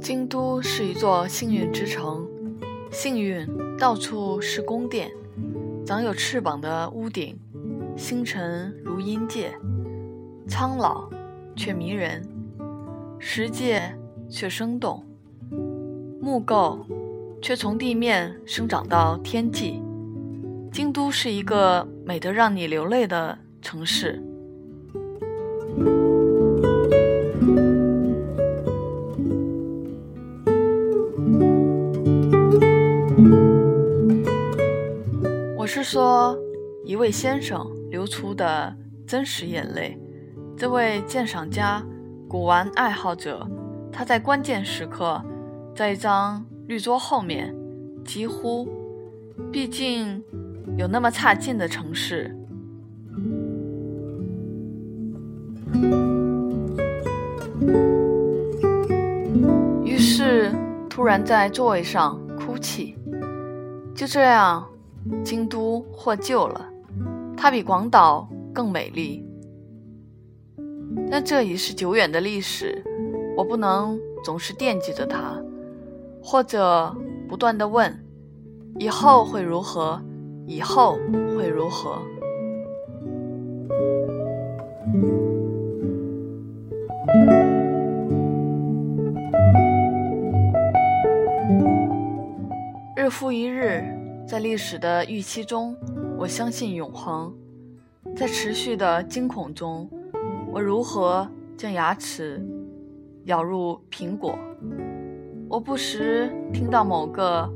[0.00, 2.26] 京都是一座幸运之城，
[2.90, 3.46] 幸运
[3.78, 5.10] 到处是宫殿，
[5.84, 7.36] 长有翅膀的屋顶，
[7.96, 9.52] 星辰如阴界，
[10.46, 11.08] 苍老
[11.56, 12.22] 却迷人，
[13.18, 13.82] 石界
[14.28, 15.04] 却生动，
[16.20, 16.86] 木构
[17.40, 19.82] 却从地面生长到天际。
[20.70, 24.20] 京都是一个美得让你流泪的城市。
[35.56, 36.36] 我是说，
[36.84, 39.96] 一位先生流出的真实眼泪。
[40.56, 41.82] 这位鉴赏家、
[42.28, 43.48] 古玩爱好者，
[43.90, 45.22] 他在关键时刻，
[45.74, 47.54] 在一张绿桌后面，
[48.04, 48.68] 几乎，
[49.50, 50.22] 毕竟
[50.76, 52.36] 有那么差劲的城市。
[60.94, 62.94] 突然在座位上哭泣。
[63.94, 64.62] 就这样，
[65.24, 66.68] 京都获救了。
[67.34, 69.26] 它比广岛更美丽。
[71.10, 72.84] 但这已是久远的历史，
[73.34, 75.42] 我不能总是惦记着它，
[76.22, 76.94] 或者
[77.26, 77.90] 不断的问：
[78.78, 79.98] 以后会如何？
[80.46, 80.98] 以后
[81.34, 82.02] 会如何？
[93.12, 93.84] 复一日，
[94.26, 95.76] 在历史的预期中，
[96.16, 97.30] 我相信永恒；
[98.16, 99.88] 在持续的惊恐中，
[100.50, 102.42] 我如何将牙齿
[103.26, 104.36] 咬入苹果？
[105.46, 107.48] 我不时听到某个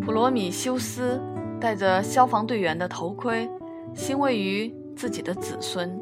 [0.00, 1.20] 普罗米修斯
[1.60, 3.48] 戴着消防队员的头盔，
[3.94, 5.98] 欣慰于自己的子孙。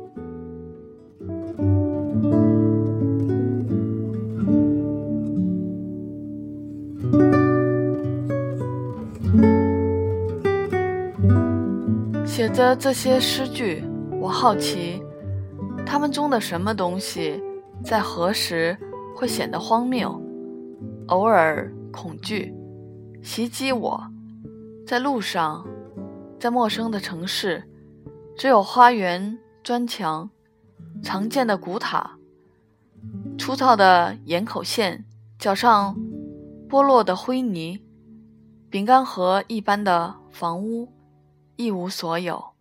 [12.36, 13.82] 写着这些诗句，
[14.20, 15.02] 我好奇，
[15.86, 17.42] 他们中的什么东西，
[17.82, 18.76] 在何时
[19.16, 20.20] 会显得荒谬？
[21.06, 22.54] 偶尔恐惧
[23.22, 23.98] 袭击我，
[24.86, 25.66] 在路上，
[26.38, 27.64] 在陌生的城市，
[28.36, 30.28] 只有花园、砖墙、
[31.02, 32.18] 常见的古塔、
[33.38, 35.06] 粗糙的岩口线、
[35.38, 35.96] 脚上
[36.68, 37.80] 剥落的灰泥、
[38.68, 40.86] 饼干盒一般的房屋。
[41.56, 42.52] 一无所有，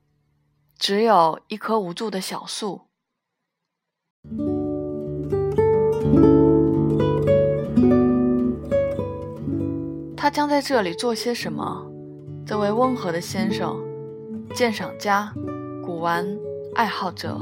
[0.77, 2.81] 只有一棵无助的小树。
[10.15, 11.85] 他将在这里做些什么？
[12.45, 13.77] 这位温和的先生，
[14.55, 15.33] 鉴赏家，
[15.83, 16.25] 古玩
[16.73, 17.39] 爱好者。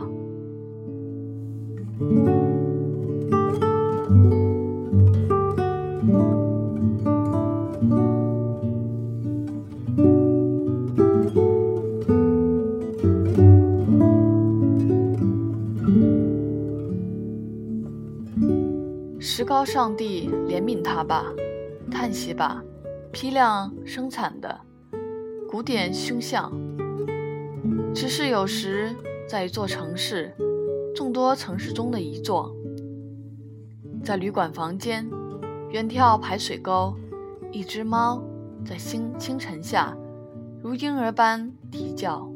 [19.53, 21.31] 高上帝怜悯他吧，
[21.91, 22.64] 叹息吧，
[23.12, 24.59] 批量生产的
[25.47, 26.52] 古典胸像。
[27.94, 28.96] 只是有时
[29.30, 30.36] 在一座城市，
[30.96, 32.52] 众多城市中的一座，
[34.03, 35.08] 在旅馆房间，
[35.69, 36.96] 远眺排水沟，
[37.52, 38.24] 一只猫
[38.66, 39.96] 在清清晨下，
[40.63, 42.28] 如婴儿般啼叫。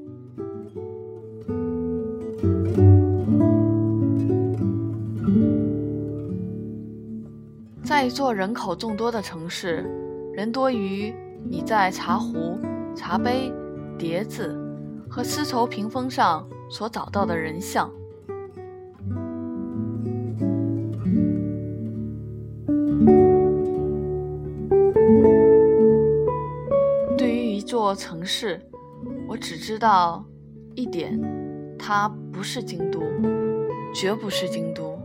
[7.88, 9.90] 在一座人口众多的城市，
[10.34, 11.16] 人多于
[11.50, 12.60] 你在茶壶、
[12.94, 13.50] 茶杯、
[13.98, 14.54] 碟子
[15.10, 17.90] 和丝绸屏风上所找到的人像。
[27.18, 28.60] 对于一座城市，
[29.30, 30.26] 我只知道
[30.76, 31.18] 一点：
[31.80, 33.00] 它不是京都，
[33.96, 34.97] 绝不是京都。